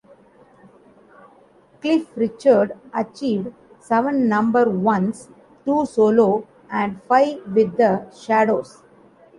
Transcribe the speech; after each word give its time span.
Cliff 1.79 2.09
Richard 2.17 2.75
achieved 2.91 3.53
seven 3.79 4.27
number 4.27 4.67
ones; 4.67 5.29
two 5.63 5.85
solo 5.85 6.47
and 6.71 6.99
five 7.03 7.45
with 7.53 7.77
the 7.77 8.09
Shadows. 8.11 8.81